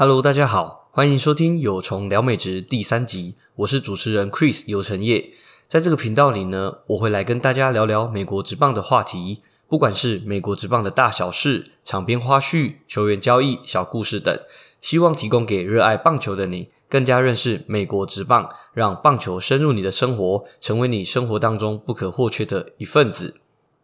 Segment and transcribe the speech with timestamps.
[0.00, 5.30] Hello，大家好，欢迎收听《有虫聊美职》第三集，我是主持人 Chris 有成业。
[5.66, 14.40] 在这个频道里呢，我会来跟大家聊聊美国职棒的话题，不管是美国职棒的大小事、场边花絮、球员交易、小故事等，
[14.80, 23.34] 希望提供给热爱棒球的你，更加认识美国职棒，让棒球深入你的生活，成为你生活当中不可或缺的一份子。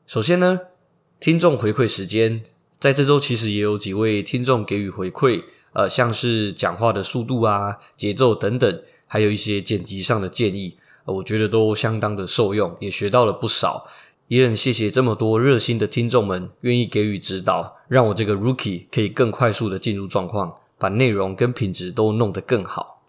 [0.06, 0.60] 首先呢，
[1.19, 2.44] 听众回馈时间，
[2.78, 5.42] 在这周其实也有几位听众给予回馈。
[5.75, 13.86] 呃，像是讲话的速度啊、节奏等等，还有一些剪辑上的建议，我觉得都相当的受用，也学到了不少。
[14.28, 23.03] 也很谢谢这么多热心的听众们愿意给予指导，让我这个 Rookie 可以更快速的进入状况，把内容跟品质都弄得更好。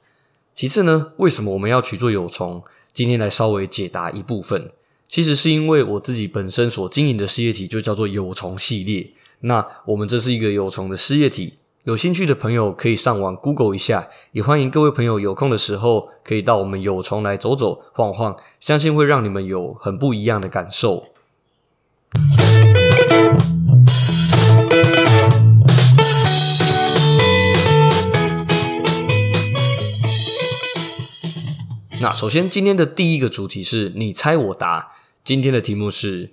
[0.53, 2.63] 其次呢，为什么我们要取做有虫？
[2.91, 4.71] 今天来稍微解答一部分。
[5.07, 11.53] 其实是因为我自己本身所经营的事业体就叫做有虫系列，那我们这是一个有虫的事业体。
[11.85, 21.09] 有兴趣的朋友可以上网 Google 一下，也欢迎各位朋友有空的时候可以到我们有虫来走走晃晃，相信会让你们有很不一样的感受。
[32.01, 36.31] 那首先，今天的第一个主题是你猜我答，今天的题目是。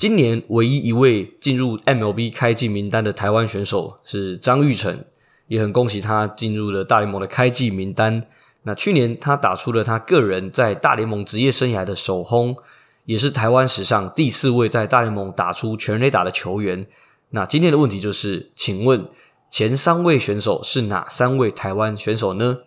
[0.00, 5.04] 今年唯一一位进入 MLB 开季名单的台湾选手是张玉成，
[5.48, 8.26] 也很恭喜他进入了大联盟的开季名单。
[8.62, 12.56] 那去年他打出了他个人在大联盟职业生涯的首轰，
[13.04, 16.86] 也是台湾史上第四位在大联盟打出全垒打的球员。
[17.32, 19.06] 那今天的问题就是，请问
[19.50, 22.60] 前三位选手是哪三位台湾选手呢？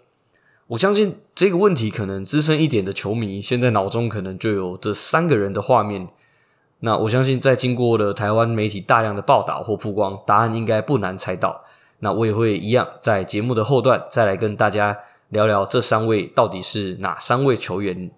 [0.68, 6.10] 我相信这个问题可能资深一点的球迷现在脑中可能就有这三个人的画面。
[6.86, 11.64] 那我相信，在经过了台湾媒体大量的报道或曝光，答案应该不难猜到。
[12.00, 14.98] 那我也会一样，在节目的后段再来跟大家
[15.30, 18.12] 聊聊这三位到底是哪三位球员。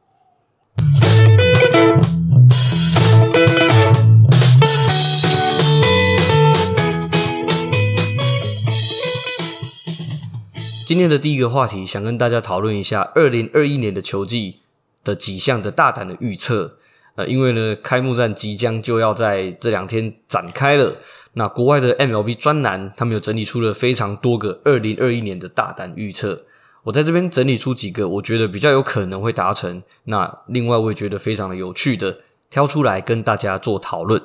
[10.88, 14.62] 今天的第一个话题，想跟大家讨论一下二零二一年的球季
[15.04, 16.80] 的几项的大胆的预测。
[17.16, 20.96] 呃，因为呢，开幕战即将就要在这两天展开了。
[21.34, 26.44] 那国外的 MLB 专栏，他们有整理出了非常多个二零二一年的大胆预测。
[26.84, 29.82] 我在这边整理出几个，我觉得比较有可能会达成。
[30.04, 34.22] 那另外，我也觉得非常的有趣的，挑出来跟大家做讨论。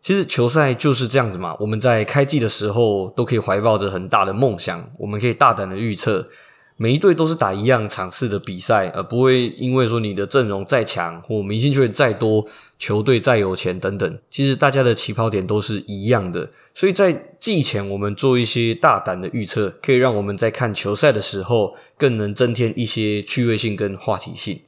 [0.00, 6.26] 其实球赛就是这样子嘛，我们在开季的时候都可以怀抱着很大的梦想，我们可以大胆的预测。
[6.82, 12.44] 每一队都是打一样场次的比赛，而不会因为说你的阵容再强或明星球员再多，
[12.76, 16.50] 球队再有钱等等，其实大家的起跑点都是一样的。
[16.74, 24.62] 所以在季前，我们做一些大胆的预测，可以让我们在看球赛的时候更能增添一些趣味性跟话题性。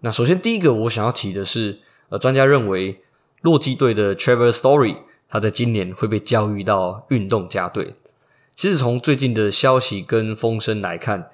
[0.00, 1.78] 那首先第一个我想要提的是，
[2.08, 2.98] 呃，专家认为
[3.40, 4.96] 洛基队的 Trevor Story，
[5.28, 7.94] 他在今年会被交易到运动家队。
[8.56, 11.30] 其实从最近的消息跟风声来看。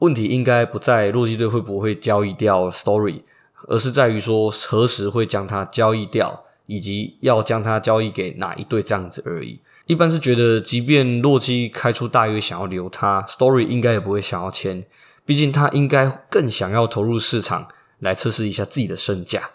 [0.00, 3.22] 问题应该不在洛基队会不会交易掉 Story，
[3.66, 9.60] 而是在于说何时会将他交易掉，以及要将他交易给哪一队这样子而已。
[9.86, 14.84] 一般是觉得，即便洛基开出大约想要留他，Story 应该也不会想要签，
[15.24, 17.68] 毕竟他应该更想要投入市场
[18.00, 19.52] 来测试一下自己的身价。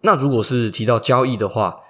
[0.00, 1.82] 那如果是提到交易的话，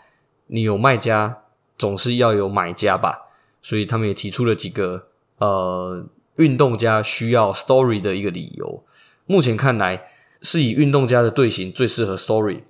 [0.49, 1.39] 你有卖家，
[1.79, 3.29] 总是要有买家吧，
[3.63, 5.07] 所以他们也提出了几个
[5.39, 6.05] 呃。
[6.39, 8.85] 运动家需要 Story 的一个理由，
[9.27, 10.09] 目前看来
[10.41, 12.63] 是以运动家的队形最适合 Story，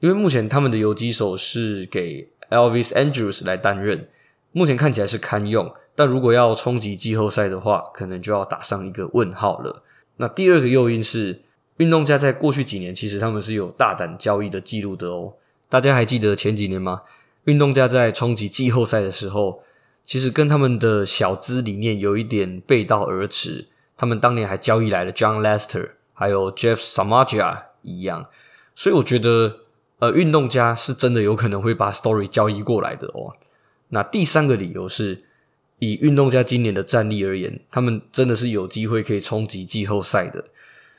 [0.00, 4.08] 因为目前他们的游击手是给 Elvis Andrus 来担任，
[4.52, 9.82] 目前看起来是堪用，但如果要冲击季后赛的话，可能就要打上一个问号了。
[10.18, 11.42] 那第二个诱因是，
[11.78, 15.32] 运动家在过去几年其实他们是有大胆交易的记录的哦，
[15.68, 17.02] 大家还记得前几年吗？
[17.44, 19.62] 运动家在冲击季后赛的时候。
[20.04, 23.66] 其实跟他们的小资理念有一点背道而驰。
[23.96, 28.28] 他们当年还交易来了 John Lester，还有 Jeff samarja 一样，
[28.74, 29.60] 所以我觉得，
[30.00, 33.36] 呃，运动家是真的有可能会把 Story 交易过来的哦。
[33.90, 35.22] 那第三个理由是，
[35.78, 40.46] 以运动家今年的战力而言，他们真的是有机会可以冲击季后赛的。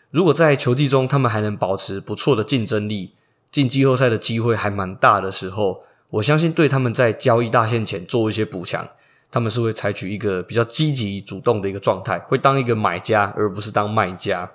[0.09, 3.11] 如果在球季中他们还能保持不错的竞争力，
[3.51, 5.83] 进季后赛的机会还蛮大的时候，
[6.15, 8.87] 我相信对他们在交易大限前做一些补强，
[9.29, 14.49] 他们是会采取一个比较积极主动的一个状态，会当一个买家而不是当卖家。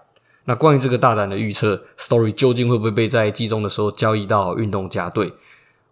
[0.45, 5.35] 那关于这个大胆的预测，Story 究竟会不会被在季中的时候交易到运动家队？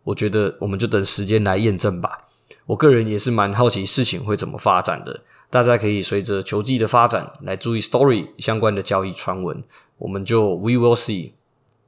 [0.04, 2.28] 我觉得我们就等时间来验证吧。
[2.64, 9.62] 我个人也是蛮好奇事情会怎么发展的，大家可以随着球季的发展来注意 Story 相关的交易传闻，
[9.98, 11.32] 我们就 We will see。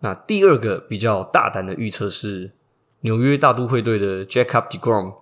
[0.00, 2.52] 那第二个比较大胆的预测是
[3.00, 5.14] 纽约大都会队的 Jacob deGrom，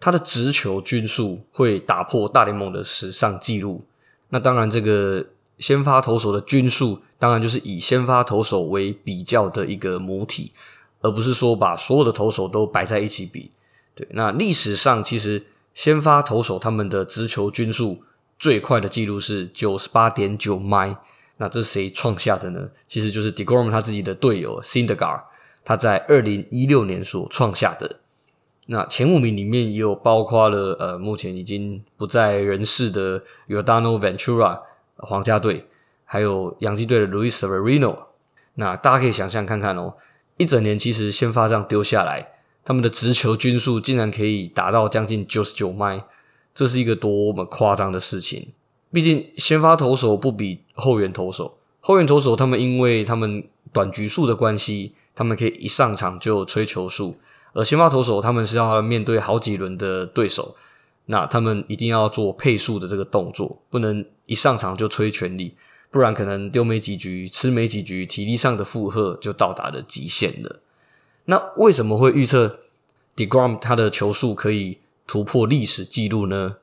[0.00, 3.84] 他的直球均数会打破大联盟的史上纪录。
[4.30, 5.26] 那当然，这个
[5.58, 10.52] 先发投手的均数，当然就是以先发投手为比较的一个母体。
[11.00, 13.52] 而不是说把所有的投手都摆在一起比，
[13.94, 14.04] 对。
[14.10, 18.02] 那历史上其实先发投手他们的直球均数
[18.36, 20.96] 最快的记录是九十八点九迈，
[21.36, 22.68] 那这是谁创下的呢？
[22.88, 25.22] 其实就是 deGrom 他自己的队友 Syndergaard，
[25.68, 27.96] 他在二零一六年所创下的。
[28.68, 34.60] 那前五名里面也有包括了呃，目前已经不在人世的 yodano Ventura
[34.96, 35.66] 皇家队，
[36.06, 37.98] 还有洋基队的 Luis Severino。
[38.54, 39.92] 那大家可以想象看看哦。
[40.38, 42.30] 一整年其实先发这样丢下来，
[42.64, 46.02] 他们的直球均数竟然可以达到将近九十九迈，
[46.54, 48.52] 这是一个多么夸张的事情！
[48.90, 57.16] 毕竟先发投手不比后援投手，后援投手他们因为他们短局数的关系，他们可以一上场就吹球数，
[57.52, 60.54] 而先发投手他们是要面对好几轮的对手，
[61.06, 65.56] 那他们一定要做配速的这个动作，不能一上场就吹全力。
[65.90, 70.60] 不然可能丢没几局，吃没几局，体力上的负荷就到达了极限了。
[71.24, 72.60] 那为什么会预测
[73.16, 76.58] deGrom 他的球速可以突破历史纪录呢？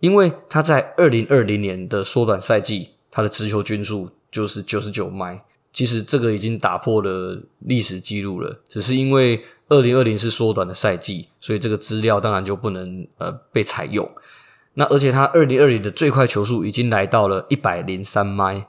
[0.00, 5.42] 因为他在二零二零年的缩短赛季，他的直球均数就是九十九迈。
[5.78, 14.10] 其实这个已经打破了历史记录了，只是因为二零二零是缩短的赛季，所以这个资料当然就不能呃被采用。
[14.74, 18.66] 那而且他二零二零的最快球速已经来到了一百零三迈。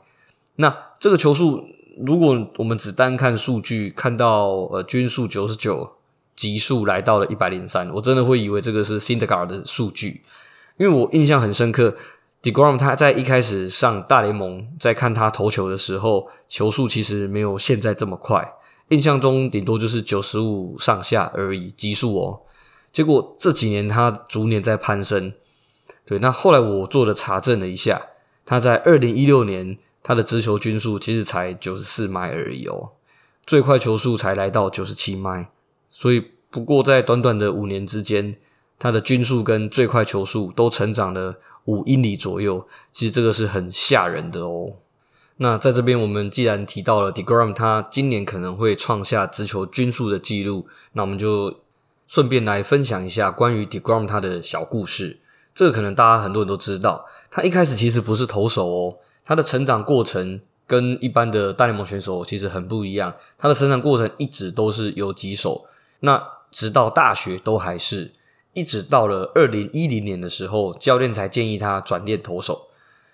[0.57, 1.63] 那这个球速，
[2.05, 5.93] 如果我们只单看数据，看到呃均速九十九，
[6.35, 10.21] 极速来到了一百零三，我真的会以为这个是 Cindergar 的数据，
[10.77, 11.95] 因为我印象很深刻
[12.41, 18.53] ，deGrom 他在一开始上大联盟，在看他投球的时候，球速其实没有现在这么快，
[18.89, 22.41] 印象中顶多就是九十五上下而已，极速哦。
[22.91, 25.33] 结果这几年他逐年在攀升。
[26.05, 28.01] 对，那后来我做了查证了一下，
[28.45, 32.89] 他在二零一六年他的直球均数其实才九十四迈而已哦，
[33.45, 35.51] 最快球速才来到九十七迈，
[35.91, 38.35] 所以不过在短短的五年之间，
[38.79, 41.35] 他的均数跟最快球速都成长了
[41.65, 44.71] 五英里左右，其实这个是很吓人的哦。
[45.41, 51.59] 那在这边我们既然提到了 deGrom，他今年可能会创下直球均数的记录，那我们就
[52.07, 55.19] 顺便来分享一下关于 deGrom 他的小故事。
[55.53, 65.65] 这个可能大家很多人都知道，他一开始其实不是投手哦，他的成长过程跟一般的大联盟选手其实很不一样，他的成长过程一直都是游击手，
[66.01, 66.21] 那
[66.51, 68.11] 直到大学都还是，
[68.59, 72.67] 一直到了二零一零年的时候，教练才建议他转练投手，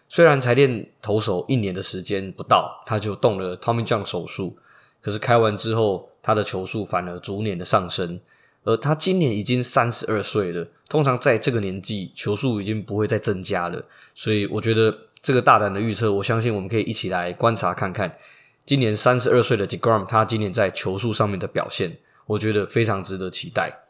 [0.10, 4.58] 虽然才练投手一年的时间不到，他就动了 Tommy John 手术，
[5.04, 8.20] 可是开完之后，他的球速反而逐年的上升。
[8.64, 13.86] 而他今年已经三十二岁了，通常在这个年纪，球速已经不会再增加了。
[14.16, 18.18] 所以，我觉得这个大胆的预测，我相信我们可以一起来观察看看，
[18.66, 23.85] 今年三十二岁的 deGrom，他今年在球速上面的表现，我觉得非常值得期待。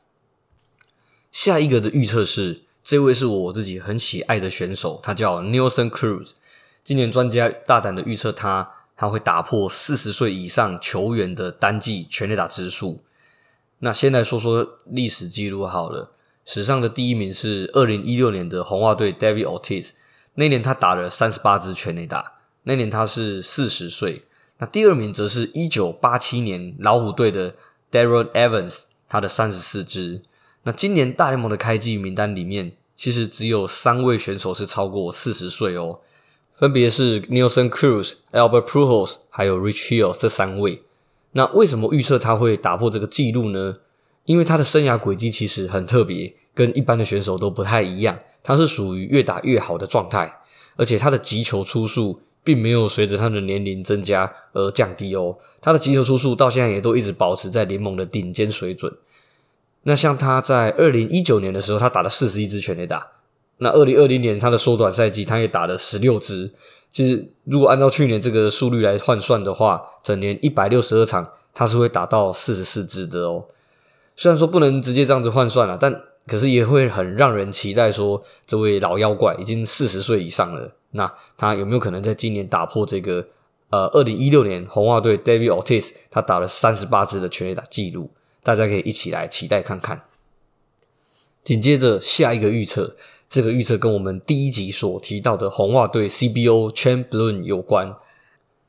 [1.36, 6.32] 下一个的预测是，这位是我自己很喜爱的选手，他叫 Nelson Cruz。
[6.82, 13.04] 今年专家大胆的预测他，他会打破四十岁以上球员的单季全垒打支数。
[13.80, 16.14] 那先来说说历史记录好了，
[16.46, 19.92] 史上的第一名是二零一六年的红袜队 David Ortiz，
[20.36, 24.24] 那年他打了三十八支全垒打，那年他是四十岁。
[24.60, 27.56] 那第二名则是一九八七年老虎队的
[27.92, 30.24] Darren Evans，他的三十四支。
[30.66, 36.00] 那今年大联盟的开季名单里面，其实只有三位选手是超过四十岁哦，
[36.56, 40.82] 分别是 Nelson Cruz、Albert Pujols 还有 Rich Hill 这三位。
[41.34, 43.78] 那为什么预测他会打破这个记录呢？
[44.24, 48.18] 因为他的生涯轨迹其实很特别，跟一般的选手都不太一样。
[48.42, 50.40] 他是属于越打越好的状态，
[50.78, 55.38] 而且他的击球出数并没有随着他的年龄增加而降低哦。
[55.62, 58.92] 他的击球出数到现在也都一直保持在联盟的顶尖水准。
[59.88, 63.12] 那像他在二零一九年的时候，他打了四十一支全垒打。
[63.60, 66.54] 那二零二零年他的缩短赛季，他也打了十六支。
[66.92, 73.46] 其实如果按照去年这个速率来换算的话，整年一百六十二场，他是会打到四十四支的哦。
[74.16, 83.28] 虽然说不能直接这样子换算了，但可是也会很让人期待说，这位老妖怪已经四十岁以上了，那他有没有可能在今年打破这个
[83.70, 88.10] 呃二零一六年红袜队 David Ortiz 他打了三十八支的全垒打记录？
[88.46, 90.04] 大家可以一起来期待看看。
[91.44, 92.96] 紧接着下一个预测，
[93.28, 97.96] 这个预测跟我们第一集所提到的红袜队 CBO Chan Bloom 有关。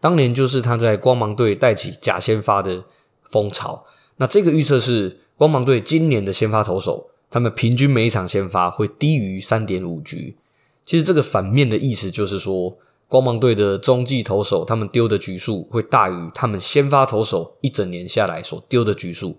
[0.01, 2.85] 当年就是他在光芒队带起假先发的
[3.29, 3.85] 风潮。
[4.17, 10.39] 那这个预测是光芒队今年的先发投手，他们平均每一场先发会低于三点五局。
[10.87, 12.79] 其实这个反面的意思就是说，
[13.09, 19.39] 光芒队的中继投手他们丢的局数会大于他们先发投手一整年下来所丢的局数。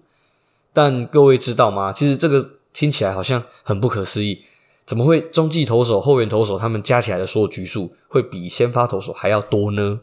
[0.78, 1.92] 但各位知道吗？
[1.92, 4.44] 其实这个听起来好像很不可思议，
[4.86, 10.02] 怎么会中继投手、后援投手他们加起来的所有局数会比先发投手还要多呢？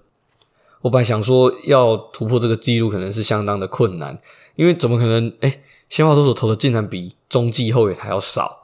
[0.80, 4.20] 我本来想说要突破这个记录，可能是相当的困难，
[4.56, 5.32] 因为怎么可能？
[5.42, 8.62] 诶，先发投手投的竟然比中继后援还要少。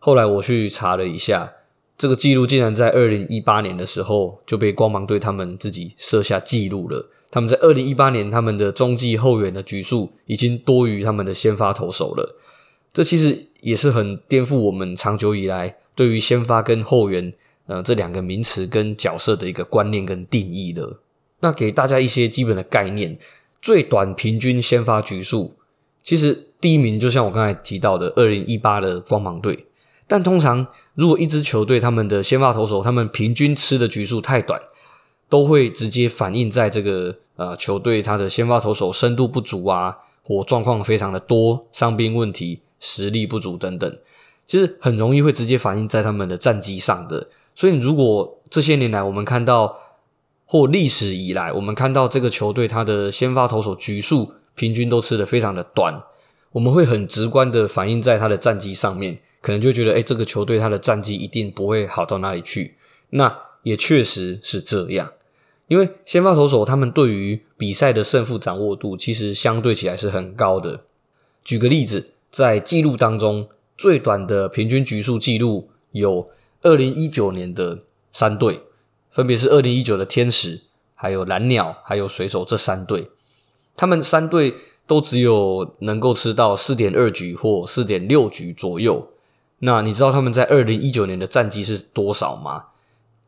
[0.00, 1.52] 后来我去查了一下，
[1.96, 7.08] 这个记录竟然在二零一八年的时候就被光芒队他们自己设下记录了。
[7.30, 12.36] 他们在二零一八年，他们的中继后援的局数已经多于他们的先发投手了。
[12.92, 17.32] 这其实也是很颠覆我们长久以来对于先发跟后援
[17.66, 21.00] 呃这两个名词跟角色的一个观念跟定义了。
[21.40, 23.18] 那给大家一些基本的概念，
[23.60, 25.56] 最短平均先发局数，
[26.02, 29.66] 其实第一名就像我刚才提到的二零一八的光芒队。
[30.08, 34.58] 但通常如果一支球队他们的先发投手他们平均吃的局数太短，
[35.28, 37.16] 都会直接反映在这个。
[37.38, 43.98] 呃，球队他的先发投手深度不足啊，或状况非常的多，伤兵问题、实力不足等等，
[44.46, 47.28] 其实很容易会直接反映在他们的战绩上的。
[47.54, 49.78] 所以，如果这些年来我们看到，
[50.46, 56.02] 或历史以来我们看到这个球队他的先发投手局数平均都吃的非常的短，
[56.52, 62.76] 我们会很直观的反映在他的战绩上面，可能就觉得，诶，这个球队他的战绩一定不会好到哪里去。
[63.10, 65.12] 那也确实是这样。
[65.68, 70.82] 因为先发投手他们对于比赛的胜负掌握度其实相对起来是很高的。
[71.42, 76.30] 举个例子，在记录当中，最短的平均局数记录有
[76.62, 77.80] 二零一九年的
[78.12, 78.60] 三队，
[79.10, 80.62] 分别是二零一九的天使、
[80.94, 83.10] 还有蓝鸟、还有水手这三队。
[83.76, 84.54] 他们三队
[84.86, 89.08] 都只有能够吃到四点二局或四点六局左右。
[89.58, 92.66] 那你知道他们在二零一九年的战绩是多少吗？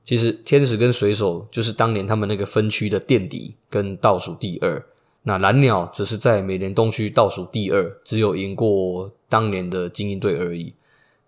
[0.08, 4.82] 其实天使跟水手就是当年他们那个分区的垫底跟倒数第二，
[5.24, 10.72] 那蓝鸟只是在美联东区倒数第二，只有赢过当年的精英队而已。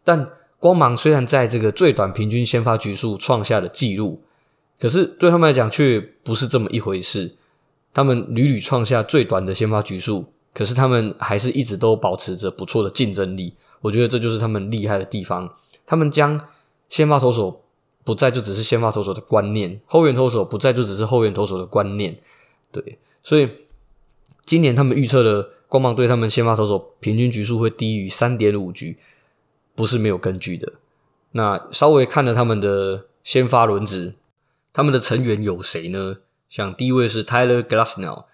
[0.02, 0.26] 但
[0.58, 4.22] 光芒虽然在这个最短平均先发局数创下了纪录，
[4.78, 7.36] 可是对他们来讲却不是这么一回事。
[7.92, 13.52] 他们屡屡创下最短的先发局数，可是他们还是一直都保持着不错的竞争力。
[13.82, 15.54] 我觉得这就是他们厉害的地方。
[15.84, 16.40] 他们将
[16.88, 17.60] 先发投手。
[18.02, 22.18] 不再就只是先发投手的观念，后援投手不再就只是后援投手的观念，
[22.72, 23.48] 对，所以
[24.44, 28.98] 今年他们预测的光芒队他们先发投手平均局数会低于三点五局，
[29.74, 30.72] 不是没有根据的。
[31.32, 34.14] 那稍微看了他们的先发轮值，
[34.72, 36.16] 他们的成员有谁呢？
[36.48, 38.24] 像第一位是 Tyler Glasnow，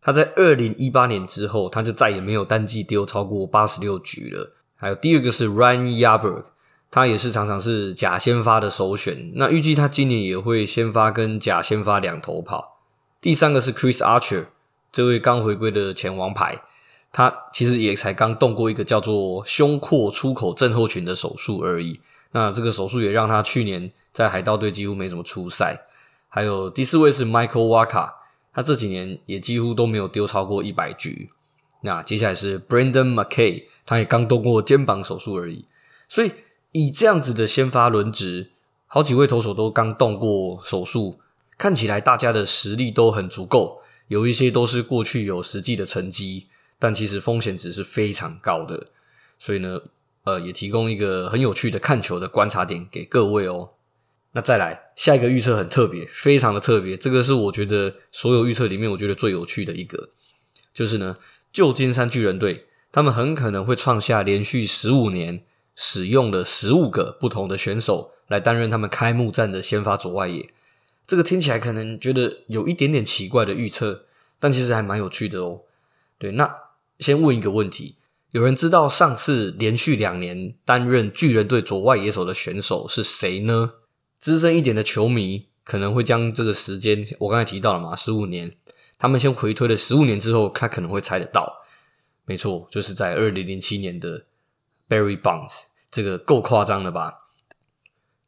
[0.00, 4.54] 他在二零一八年之后，他就再也没有单季丢超过八十六局了。
[4.74, 6.44] 还有第二个是 Ryan Yarbrough。
[6.90, 12.80] 他也是常常是假先发的首选，那预计他今年也会先发跟假先发两头跑。
[13.20, 14.46] 第三个是 Chris Archer，
[14.90, 16.62] 这位刚回归的前王牌，
[17.12, 22.00] 他其实也才刚动过一个叫做胸廓出口症候群的手术而已。
[22.32, 25.86] 那这个手术也让他去年在海盗队几乎没怎么出赛。
[26.28, 28.14] 还有第四位是 Michael Wacha，
[28.52, 31.30] 他这几年也几乎都没有丢超过一百局。
[31.82, 35.66] 那接下来是 Brendan McKay，他也刚动过肩膀手术而已，
[36.08, 36.32] 所以。
[36.72, 38.50] 以这样子的先发轮值，
[38.86, 41.18] 好几位投手都刚动过手术，
[41.58, 46.46] 看起来大家的实力都很足够，有一些都是过去有实际的成绩，
[46.78, 48.86] 但其实风险值是非常高的。
[49.36, 49.80] 所以呢，
[50.24, 53.70] 呃，也提供一个很有趣的看球的观察点给各位哦。
[54.32, 60.10] 那再来下一个预测很特别，非常的特别，这个是我觉得所有预测里面我觉得最有趣的一个，
[60.72, 61.16] 就是呢，
[61.52, 65.42] 旧金山巨人队他们很可能会创下连续十五年。
[65.82, 70.52] 使用了十五个不同的选手来担任他们开幕战的先发左外野，
[71.06, 74.04] 这个听起来可能觉得有一点点奇怪的预测，
[74.38, 75.62] 但其实还蛮有趣的哦。
[76.18, 76.54] 对，那
[76.98, 77.96] 先问一个问题：
[78.32, 83.72] 有人知道上次连续两年担任巨人队左外野手的选手是谁呢？
[84.18, 88.54] 资深一点的球迷可能会将这个时间，我刚才提到了嘛，十五年，
[88.98, 91.64] 他们先回推了十五年之后，他可能会猜得到。
[92.26, 94.26] 没错，就是在二零零七年的
[94.90, 97.28] Barry Bonds，这个够夸张了吧？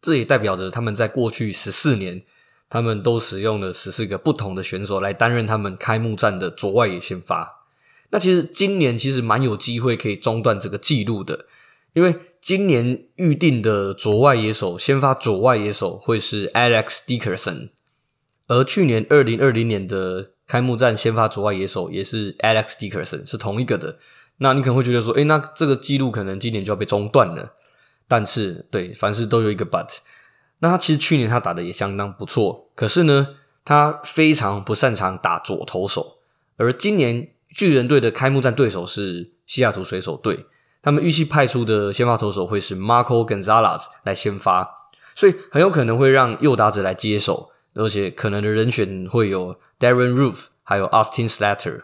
[0.00, 2.24] 这也代表着他们在过去十四年，
[2.68, 7.66] 他们都使用了十四个不同的选手来担任他们开幕战的左外野先发。
[8.10, 11.46] 那其实今年其实蛮有机会可以中断这个记录的，
[11.94, 17.70] 因为今年预定的左外野手先发左外野手会是 Alex Dickerson，
[18.46, 23.98] 而去年二零二零年的开幕战先发左外野手也是 Alex Dickerson，是同一个的。
[24.42, 27.54] 那你可能会觉得说，诶，那这个记录可能今年就要被中断了。
[28.06, 29.88] 但是，对，凡事都有一个 but。
[30.58, 36.18] 那他其实去年他打的也相当不错，可是呢，他非常不擅长打左投手，
[36.58, 37.30] 而今年。
[37.54, 40.46] 巨人队的开幕战对手是西雅图水手队，
[40.80, 51.82] 他们预期派出的先发投手会是 Marco Gonzalez 来先发，所以很有可能会让右打者来接手，而且可能的人选会有 Darren Ruth 还有 Austin Slater。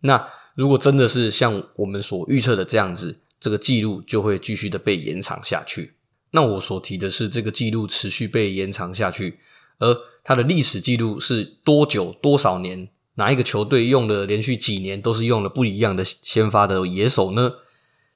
[0.00, 0.26] 那
[0.60, 5.94] 如果真的是像我们所预测的这样子，这个记录就会继续的被延长下去。
[6.32, 9.38] 那我所提的是这个记录持续被延长下去，
[9.78, 12.90] 而它的历史记录是多久多少年？
[13.14, 17.54] 哪一个球队用了连续几年都是用了不一样的先发的野手呢？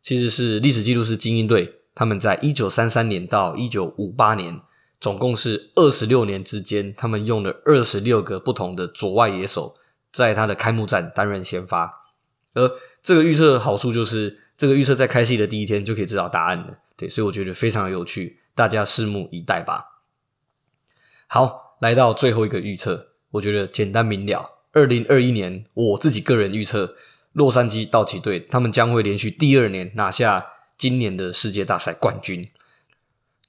[0.03, 4.61] 其实是历史记录是精英队，他们在一九三三年到一九五八年，
[5.01, 9.75] 总共是二十六年之间，他们用了二十六个不同的左外野手，
[10.13, 12.03] 在他的开幕战担任先发。
[12.54, 12.70] 而
[13.02, 16.78] 这个预测的好处就是，这个预测在开戏的第一天就可以知道答案了。
[16.96, 20.00] 对，所以我觉得非常有趣，大家拭目以待吧。
[21.26, 24.62] 好，来到最后一个预测，我觉得简单明了。
[24.73, 26.96] 二零二一年，我自己个人预测，
[27.32, 30.46] 洛杉矶道奇队他们将会连续第二年拿下
[30.76, 32.49] 今年的世界大赛冠军。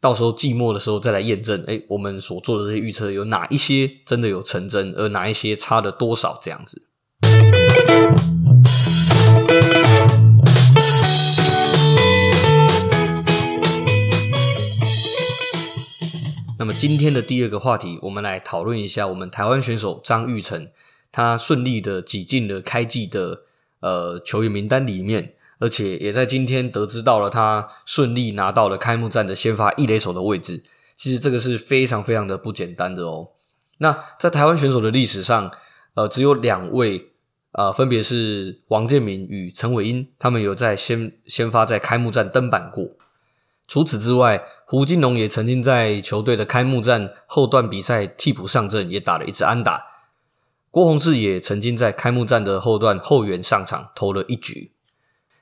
[0.02, 6.85] 到时候季末的时候再来验证，诶，我们所做的这些预测有哪一些真的有成真，而哪一些差了多少这样子。
[16.58, 20.70] 那么今天的第二个话题，我们来讨论一下我们台湾选手张玉成。
[21.12, 23.44] 他顺利的挤进了开季的
[23.80, 30.62] 呃球员名单里面，而且也在今天得知到了他顺利拿到了开幕战的先发一垒手的位置。
[30.96, 33.30] 其实这个是非常非常的不简单的哦。
[33.78, 35.52] 那在台湾选手的历史上，
[35.94, 37.12] 呃，只有两位，
[37.52, 42.92] 呃，分别是王建民与陈伟英，他们有在先先发在开幕战登板过。
[43.68, 49.84] 除此之外，胡金龙也曾经在球队的开幕战后段比赛替补上阵，也打了一支安打。
[50.72, 54.72] 郭泓志也曾经在开幕战的后段后援上场投了一局。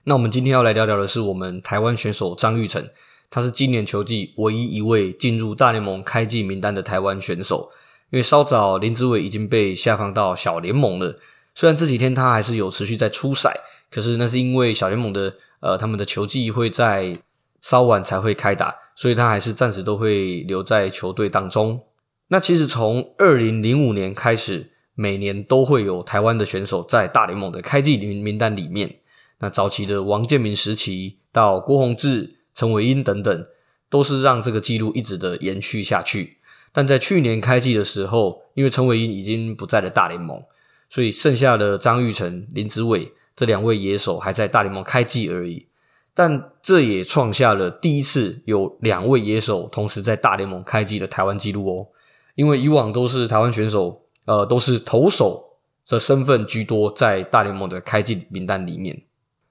[0.04, 2.90] 那我们今天要来聊聊的是我们台湾选手张玉成，
[3.30, 7.72] 他是今年球季唯一一位进入大联盟开季名单的台湾选手。
[8.10, 11.18] 因为稍早林志伟已经被下放到小联盟了，
[11.56, 17.18] 虽然这几天他还是有持续在出赛，可是那是因为小联盟的呃他们的球季会在
[17.62, 21.84] 稍晚才会开打，所以他还是暂时都会留在球队当中。
[22.28, 24.72] 那其实从二零零五年开始。
[24.96, 29.00] 每年都会有台湾的选手在大联盟的开季名名单里面。
[29.40, 33.48] 那早期的王建民时期到郭泓志、陈伟英等等，
[33.90, 36.38] 都是让这个记录一直的延续下去。
[36.72, 40.44] 但在去年开季的时候，因为陈伟英已经不在了大联盟，
[40.88, 45.66] 所以剩下的张玉成、林子伟这两位野手还在大联盟开季而已。
[46.14, 51.88] 但这也创下了第一次有两位野手同时在大联盟开季的台湾纪录哦。
[52.36, 54.02] 因为以往都是台湾选手。
[54.26, 59.04] 呃，都是投手的身份居多，在大联盟的开季名单里面。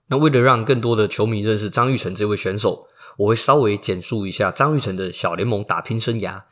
[0.06, 2.86] 那为了让更多的球迷认识张玉成这位选手，
[3.18, 6.44] 我会稍微简述一下张玉成的小联盟打拼生涯，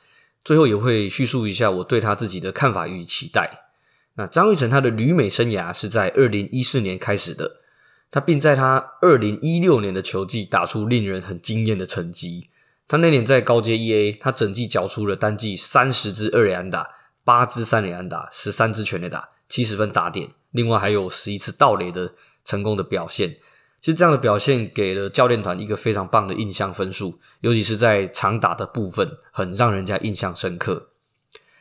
[0.44, 3.70] 最后也会叙述一下我对他自己的看法与期待。
[4.16, 7.59] 那张玉成他的旅美生涯是在二零一四年开始的，
[8.10, 12.50] 他并在他二零一六年的球季打出令人很惊艳的成绩。
[12.88, 16.90] 他那年在高阶 E A，他整季缴出了单季三十支二垒安打。
[17.22, 23.36] 八支三垒安打，十三支全垒打，七十分打点，另外还有十一次盗垒的成功的表现。
[23.78, 30.88] 其实这样的表现给了教练团一个非常棒的印象分数，尤其是在长打的部分，很让人家印象深刻。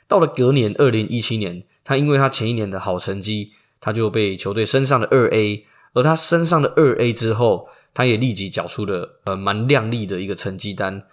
[0.07, 5.65] 到了隔年二零一七年，他因为他前一年的好成绩，他就被球队升上了二 A。
[5.93, 11.04] 而他身上的二 A 之后，他也立即缴出了呃蛮亮丽的一个成绩单。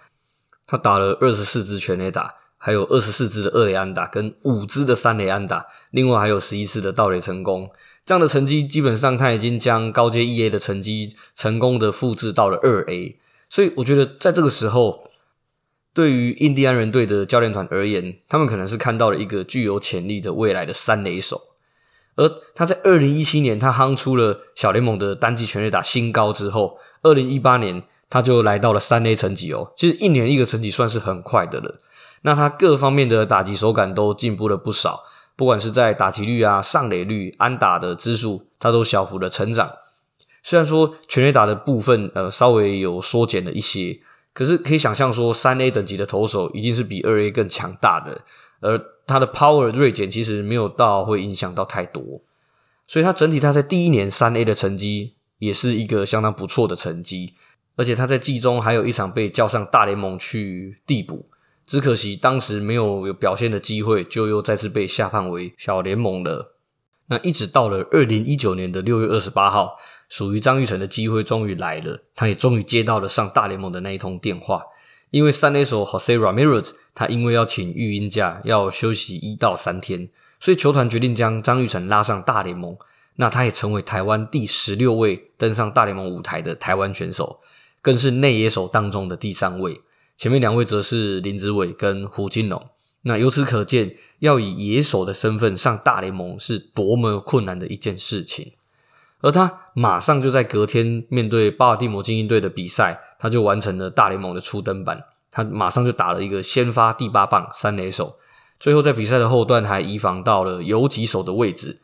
[0.65, 2.35] 他打了二十四支全垒打。
[2.59, 7.69] 还有二十四支的二垒安打跟五支的三垒安打，另外还有十一次的盗垒成功，
[8.03, 15.11] 这样的成绩基本上他已经将高阶 1A 的成绩成功的复制到了 2A，所以我觉得在这个时候，
[15.93, 21.39] 对于印第安人队的教练团而言，他们可能是看到了一个具有潜力的未来的三垒手。
[22.17, 29.71] 而他在二零一七年，他夯出了小联盟的单季全垒打新高之后，二零一八年他就来到了三 A 层级哦。
[29.75, 31.79] 其实一年一个层级算是很快的了。
[32.23, 35.03] 那他各方面的打击手感都进步了不少，
[35.35, 39.71] 不管是在打击率啊、上垒率、安打的支数，他都小幅的成长。
[40.41, 43.99] 虽然说全垒打的部分呃稍微有缩减了一些，
[44.33, 48.21] 可是可以想象说三 A 等级的投手一定是比二 A 更强大的，
[48.61, 48.96] 而。
[49.07, 52.21] 他的 power 锐减其实没有到会影响到太多，
[52.85, 57.33] 所以他整体他在第一年三 A 的成绩也是一个相当不错的成绩，
[57.77, 61.25] 而且他在季中还有一场被叫上大联盟去递补，
[61.65, 66.53] 只可惜当时没有有表现的机会，就又再次被下放为小联盟了。
[67.09, 69.77] 那一直到了二零一九年的六月二十八号，
[70.09, 74.63] 属于张玉成的机会终于来了，他也终于接到了上大联盟的那一通电话。
[75.09, 82.77] 因为三垒手 Jose Ramirez，他因为要请育婴假，要休息一到三天，所以球团决定将张育成拉上大联盟。
[83.19, 87.39] 那他也成为台湾第十六位登上大联盟舞台的台湾选手，
[87.81, 89.81] 更是内野手当中的第三位。
[90.15, 92.69] 前面两位则是林子伟跟胡金龙。
[93.03, 98.51] 那由此可见，要以野手的身份上大联盟是多么困难的一件事情。
[99.21, 105.03] 而他马上就在隔天面对巴尔的摩精英队的比赛，他就完成了大联盟的初登板。
[105.29, 108.17] 他马上就打了一个先发第八棒三垒手，
[108.59, 111.81] 最后在比赛的后段还移防到了游击手的位置。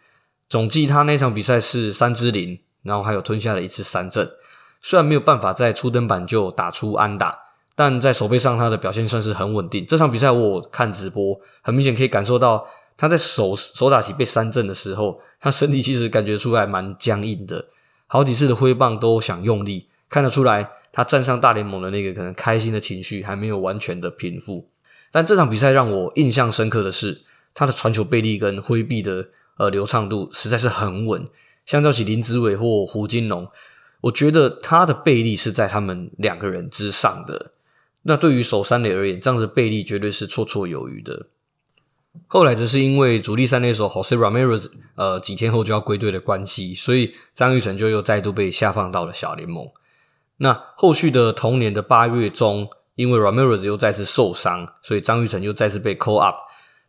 [0.47, 4.31] 总计他那场比赛是三支零，然后还有吞下了一次三振。
[4.81, 7.37] 虽然没有办法在初登板就打出安打，
[7.75, 9.85] 但在守备上他的表现算是很稳定。
[9.85, 12.65] 这场比赛我看直播，很明显可以感受到
[12.95, 15.19] 他在手手打席被三振的时候。
[15.39, 17.65] 他身体其实感觉出来蛮僵硬的，
[18.07, 24.69] 好几次的挥棒都想用力，看得出来他站上大联盟的那个可能开心的情绪还没有完全的平复。
[25.12, 29.27] 但这场比赛让我印象深刻的是，他的传球背力跟挥臂的
[29.58, 31.27] 呃流畅度实在是很稳。
[31.65, 33.47] 相较起林子伟或胡金龙，
[34.01, 37.51] 我觉得他的背力是在他们两个人之上的。
[38.03, 41.27] 那对于守三垒而言，这样的背力绝对是绰绰有余的。
[42.27, 49.67] 后来则是因为主力三垒手 Jose Ramirez，呃，几天后就要归队的关系，所以张玉成就又再度被下放到了小联盟。
[50.37, 56.35] 那后续的同年的八月中，因为 Ramirez 又再次受伤，所以张玉成又再次被 call up。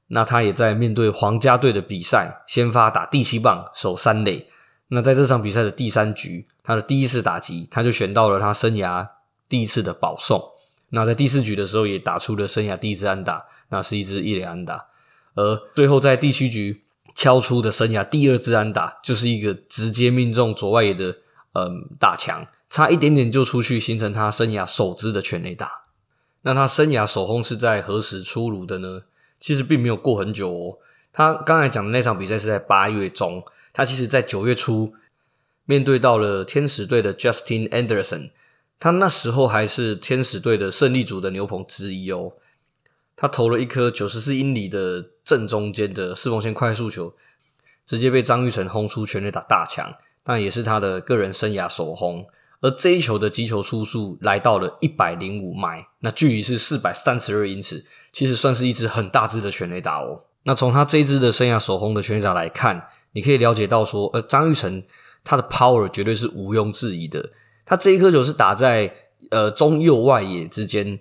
[0.09, 4.49] 那他也在面对皇家队的比赛，先发打第七棒守三垒。
[4.89, 9.09] 那在这场比赛的第三局，他的第一次打击，他就选到了他生涯
[9.49, 10.43] 第一次的保送。
[10.91, 14.87] 那在第四局的时候，也打出了生涯第一支安打，那是一支一垒安打。
[15.35, 21.17] 而最后在第七局敲出的生涯第二支安打，就是一个直接命中左外野的
[21.55, 25.85] 嗯大墙，差一点点就出去，形成他生涯首支的全垒打。
[26.43, 29.03] 那他生涯首轰是在何时出炉的呢？
[29.39, 30.79] 其实并没有过很久哦。
[31.13, 34.93] 他刚才讲的那场比赛是在八月中，他其实在九月初
[35.67, 38.31] 面对到了天使队的 Justin Anderson，
[38.81, 42.33] 他那时候还是天使队的胜利组的牛棚之一哦。
[43.15, 47.15] 他投了一颗九十四英里的正中间的四缝线快速球，
[47.87, 49.93] 直接被张玉成轰出全垒打大墙，
[50.25, 52.27] 但也是他的个人生涯首轰。
[52.65, 60.25] 而这一球的击球出速来到了一百零五迈，那距离是四百三十二英尺，其实算是一支很大支的全垒打哦。
[60.45, 64.83] 那从他这一支的生涯首轰的全垒打来看，你可以了解到说，呃，张玉成
[65.23, 67.33] 他的 power 绝对是毋庸置疑的。
[67.67, 68.95] 他这一颗球是打在
[69.31, 71.01] 呃中右外野之间。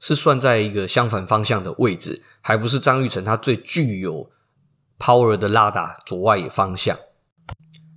[0.00, 4.30] 是算在一个相反方向的位置，还不是张玉成他最具有
[4.98, 6.98] power 的拉打左外野方向，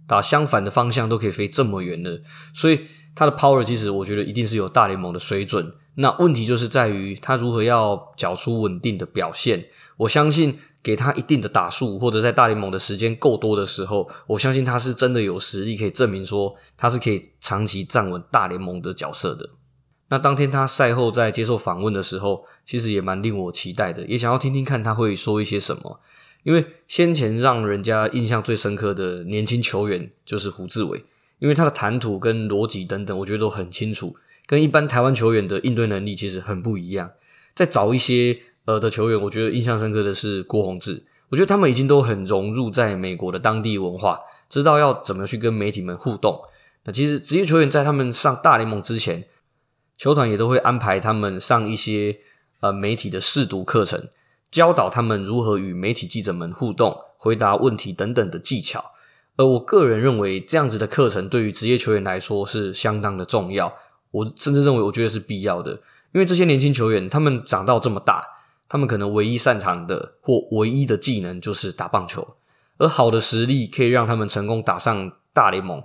[0.08, 2.22] 打相反的方向都可以飞这么远了，
[2.54, 2.86] 所以
[3.18, 5.74] 他的 power 其实我觉得一定是有大联盟的水准。
[5.96, 9.66] 那问题就是在于他如何要缴出稳定的表现。
[9.98, 19.50] 我相信给他一定的打数，或者在大联盟的时间够多的时候，我相信他是真的有实力可以证明说他是可以长期站稳大联盟的角色的。
[20.10, 26.00] 那当天他赛后在接受访问的时候，其实也蛮令我期待的，也想要听听看他会说一些什么。
[26.44, 31.04] 因为先前让人家印象最深刻的年轻球员就是胡志伟，
[31.40, 37.12] 因为他的谈吐跟逻辑等等，我觉得都很清楚，跟一般台湾球员的应对能力其实很不一样。
[37.54, 44.20] 再找一些呃的球员，我觉得印象深刻的是郭泓志，我觉得他们已经都很融入在美国的当地文化，
[44.50, 46.42] 知道要怎么去跟媒体们互动。
[46.86, 49.28] 那其实职业球员在他们上大联盟之前，
[49.98, 52.18] 球团也都会安排他们上一些
[52.62, 54.08] 呃媒体的试读课程，
[54.50, 58.92] 教导他们如何与媒体记者们互动、回答问题等等的技巧。
[59.38, 63.74] 而我个人认为，这样子的课程对于职业球员来说是相当的重要。
[64.12, 65.72] 我甚至认为，我觉得是必要的，
[66.12, 68.24] 因为这些年轻球员他们长到这么大，
[68.68, 72.36] 他们可能唯一擅长的或唯一的技能就是打棒球，
[72.78, 75.84] 而好的实力可以让他们成功打上大联盟，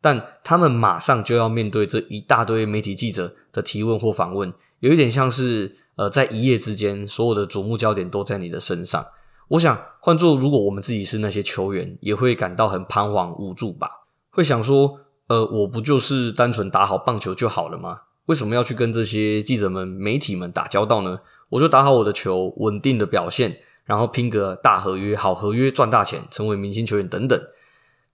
[0.00, 9.04] 但他们马上就要面对这一大堆媒体记者的提问或访问，有一点像是呃，在一夜之间，所有的瞩目焦点都在你的身上。
[9.48, 13.88] 我想，换作如果我们自己是那些球员，也会感到很彷徨无助吧？
[14.30, 18.02] 会想说，呃，我不就是单纯打好棒球就好了吗？
[18.26, 21.20] 为什么要去跟这些记者们、媒体们打交道呢？
[21.50, 27.38] 我就打好我的球，稳定的表现，然后拼个大合约、好合约，赚大钱，成为明星球员等等。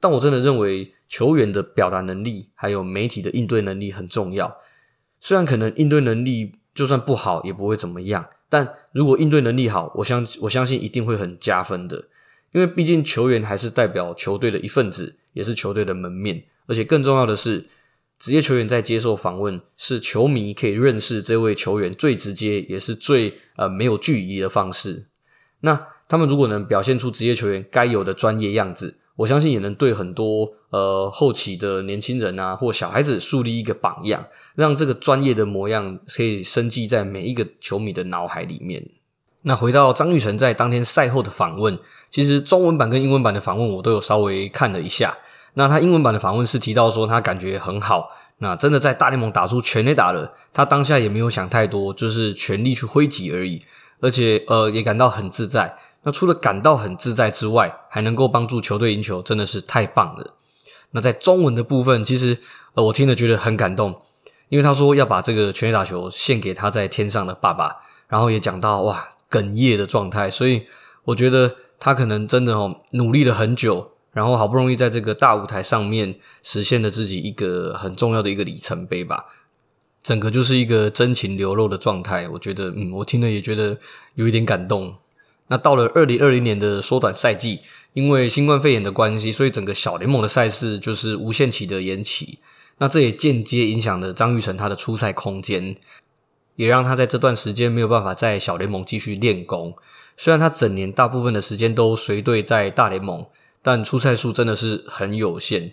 [0.01, 4.59] 但我真的认为，球员的表达能力还有媒体的应对能力很重要。
[5.21, 8.27] 虽然可能应对能力就算不好，也不会怎么样。
[8.51, 12.09] 但如果应对能力好，我相我相信一定会很加分的，
[12.53, 17.65] 因为毕竟球员还是代表球队的一份子，也是球队的门面，而且更重要的是，
[18.19, 25.07] 职业球员在接受访问，是球迷可以认识这位球员最直接也是最呃没有距离的方式。
[25.61, 28.99] 那他们如果能表现出职业球员该有的专业样子。
[29.21, 38.89] 我相信也能对很多呃后期的年轻人啊或小孩子树立一个榜样，让这个专业的模样可以深记在每一个球迷的脑海里面。
[39.43, 41.79] 那回到张玉成在当天赛后的访问，
[42.11, 45.17] 其实中文版跟英文版的访问我都有稍微看了一下。
[45.55, 53.61] 那他英文版的访问是提到说他感觉很好，那真的在大联盟打出全垒打了，他当下也没有想太多，就是全力去挥击而已，
[54.01, 55.77] 而且呃也感到很自在。
[56.03, 60.35] 那除了感到很自在之外，还能够帮助球队赢球，真的是太棒了。
[60.92, 62.38] 那在中文的部分，其实
[62.74, 64.03] 呃，我听了觉得很感动，
[64.48, 67.76] 因为他说要把这个全垒打球献给他在天上的爸爸，
[68.09, 70.64] 然后也讲到哇哽咽的状态，所以
[71.05, 79.26] 我觉得他可能真的哦努力了很久，然后好不容易在这个大舞台上面实现了自己一个很重要的一个里程碑吧，
[80.03, 82.29] 整个就是一个真情流露的状态。
[82.31, 83.79] 我觉得嗯，我听了也觉得
[84.16, 84.96] 有一点感动。
[85.46, 87.61] 那到了二零二零年的缩短赛季，
[87.92, 92.38] 因为新冠肺炎的关系，所以整个小联盟的赛事就是无限期的延期。
[92.79, 95.76] 那这也间接影响了张玉成他的出赛空间，
[96.57, 99.74] 也让他在这段时间没有办法在小联盟继续练功。
[100.16, 103.26] 虽然他整年大部分的时间都随队在大联盟，
[103.61, 105.72] 但出赛数真的是很有限。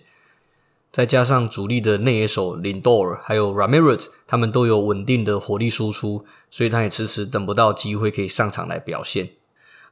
[0.90, 9.30] 再加上主力的内野手林多尔还有 Ramirez，他们都有稳定的火力输出，所以他也迟迟等不到机会可以上场来表现。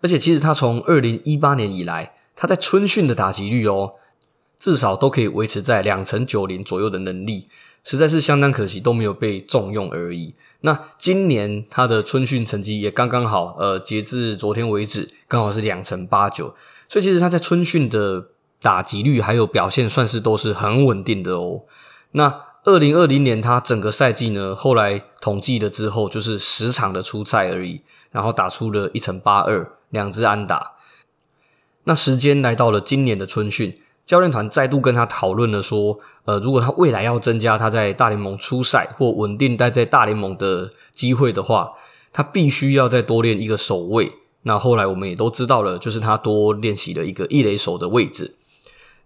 [0.03, 3.93] 而且，其实他从二零一八年以来，他在春训的打击率哦，
[4.59, 7.49] 至少都可以维持在两成九零左右的能力，
[7.83, 10.35] 实在是相当可惜，都没有被重用而已。
[10.61, 16.55] 那今年他的春训成绩也刚刚好，呃，截至昨天为止，刚好是两成八九，
[16.89, 18.29] 所以其实他在春训的
[18.61, 21.63] 打击率还有表现，算是都是很稳定的哦。
[22.13, 29.73] 那二零二零年他整个赛季呢，后来统计了之后，就是十场的出赛而已，然后打出了一成八二。
[29.91, 30.73] 两支安打，
[31.89, 41.73] 那时间来到了今年的春训，教练团再度跟他讨论了，说，呃，如果他未来要增加他在大联盟出赛或稳定待在大联盟的机会的话，
[42.13, 44.13] 他必须要再多练一个守卫。
[44.43, 48.35] 那后来我们也都知道了，就是他多练习了一个一垒手的位置。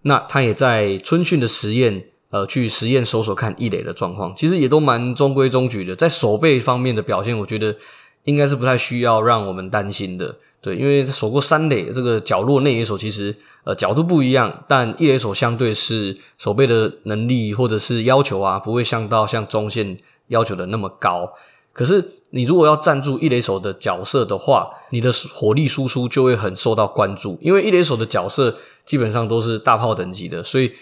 [0.03, 5.95] 那他也在春训的实验，呃，去实验搜索看一垒的状况，其实也都蛮中规中矩的。
[5.95, 7.77] 在守备方面的表现，我觉得
[8.25, 10.37] 应该是不太需要让我们担心的。
[10.63, 19.97] 对，因为守过三垒，这个角落内野手其实呃角度不一样，但一垒手相对是守备的能力或者是要求啊，不会像到像中线
[20.29, 21.33] 要求的那么高。
[21.73, 30.73] 可是你如果要站住一垒手的角色的话，你的火力输出就会很受到关注，因为一垒手的角色基本上都是大炮等级的，所以。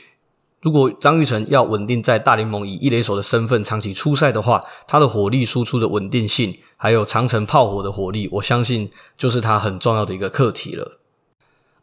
[0.61, 10.99] 如果张玉成要稳定在大联盟以一垒手的身份长期出赛的话，他的火力输出的稳定性，还有长程炮火的火力，我相信就是他很重要的一个课题了。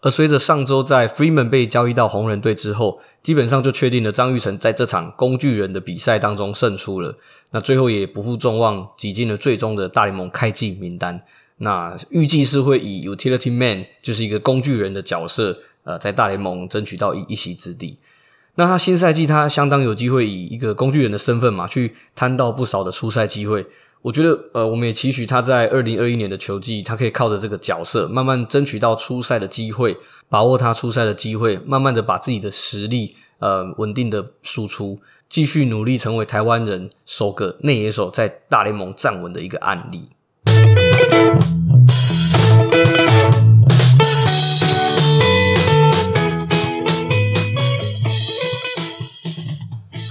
[0.02, 7.18] 而随着上周在 Freeman 被交易到红人队之后，基本上就确定了张玉成在这场工具人的比赛当中胜出了。
[7.52, 11.24] 那最后也不负众望，挤进了最终的大联盟开季名单。
[11.58, 17.98] 那预计是会以 Utility Man，就是一个工具人的角色，呃，在大联盟争取到一一席之地。
[18.56, 23.66] 那他新赛季他相当有机会以一个工具人的身份嘛，去摊到不少的出赛机会。
[24.02, 29.98] 我觉得，呃，我们也期许他在二零二一年的球季，他可以靠着这个角色，慢慢争取到出赛的机会，
[30.30, 40.08] 把握他出赛的机会，慢慢的把自己的实力，呃，稳定的输出，继续努力成为台湾人首个内野手在大联盟站稳的一个案例。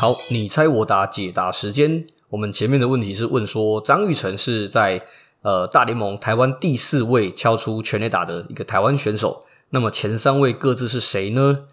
[0.05, 2.05] 好，你猜我答解答时间。
[2.29, 5.01] 我们前面的问题是问说，张玉成是在
[5.40, 9.47] 呃大联盟台湾第四位敲出全垒打的一个台湾选手。
[9.71, 11.69] 那么前三位各自是谁呢？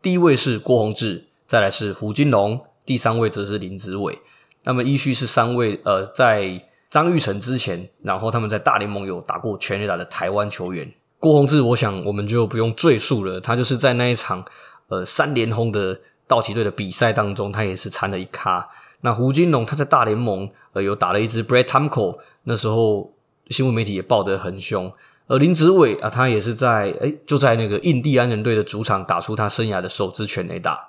[0.00, 4.20] 第一位是郭宏志，再来是胡金龙，第三位则是林子伟。
[4.62, 10.94] 那么依序是三位呃在张玉成之前，然后他们在大联盟有打过全垒打的台湾球员。
[11.18, 14.44] 郭宏志，我想我们就不用赘述了，他就是在那一场
[14.86, 15.98] 呃三连轰的
[16.32, 18.66] 道奇队的比赛当中，他也是参了一咖。
[19.02, 23.12] 那胡金龙他在大联盟呃有打了一支 Brett Tomko，那时候
[23.48, 24.90] 新闻媒体也报得很凶。
[25.26, 30.88] 而林子伟啊，他也是在诶就在那个印第安人队的主场打出他生涯的首支全垒打。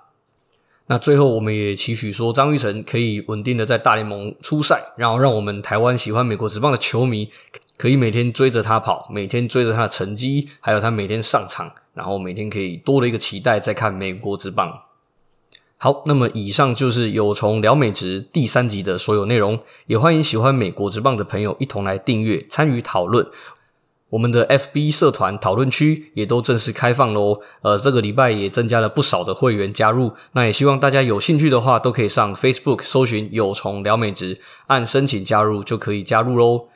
[0.88, 7.30] 那最后我们也期许说，张育成可以稳定的在大联盟出赛，然后让我们台湾喜欢美国职棒的球迷
[7.78, 14.72] 可以每天追着他跑，每天追着他的成绩，还有他每天上场，然后每天可以多了一个期待在看美国职棒。
[15.84, 23.28] 好，那么以上就是有从聊美职第三集的所有内容，也欢迎喜欢美国职棒的朋友一同来订阅参与讨论。
[24.12, 36.68] 我们的 FB 社团讨论区也都正式开放喽，呃，这个礼拜也增加了不少的会员加入，那也希望大家有兴趣的话，都可以上 Facebook 搜寻有虫聊美职，按申请加入就可以加入喽。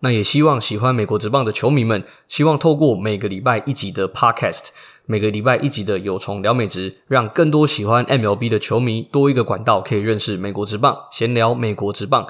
[0.00, 4.70] 那也希望喜欢美国职棒的球迷们，希望透过每个礼拜一集的 Podcast。
[5.06, 12.26] 每个礼拜一集的有虫聊美职，让更多喜欢 MLB 的球迷多一个管道，可以认识美国职棒，闲聊美国职棒，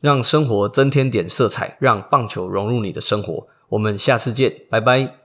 [0.00, 3.46] 让生活增添点色彩，让棒球融入你的生活。
[3.70, 5.16] 我们下次见，拜拜。